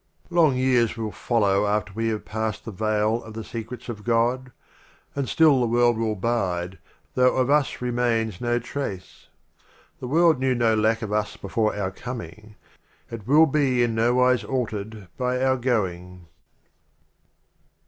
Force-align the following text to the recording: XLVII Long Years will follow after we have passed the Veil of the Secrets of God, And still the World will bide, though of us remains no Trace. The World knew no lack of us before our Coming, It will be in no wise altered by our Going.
XLVII 0.29 0.35
Long 0.35 0.57
Years 0.57 0.97
will 0.97 1.11
follow 1.11 1.67
after 1.67 1.93
we 1.93 2.07
have 2.07 2.25
passed 2.25 2.65
the 2.65 2.71
Veil 2.71 3.21
of 3.23 3.35
the 3.35 3.43
Secrets 3.43 3.87
of 3.87 4.03
God, 4.03 4.51
And 5.13 5.29
still 5.29 5.59
the 5.59 5.67
World 5.67 5.95
will 5.95 6.15
bide, 6.15 6.79
though 7.13 7.35
of 7.35 7.51
us 7.51 7.83
remains 7.83 8.41
no 8.41 8.57
Trace. 8.57 9.27
The 9.99 10.07
World 10.07 10.39
knew 10.39 10.55
no 10.55 10.73
lack 10.73 11.03
of 11.03 11.13
us 11.13 11.37
before 11.37 11.75
our 11.75 11.91
Coming, 11.91 12.55
It 13.11 13.27
will 13.27 13.45
be 13.45 13.83
in 13.83 13.93
no 13.93 14.15
wise 14.15 14.43
altered 14.43 15.07
by 15.17 15.39
our 15.45 15.55
Going. 15.57 16.25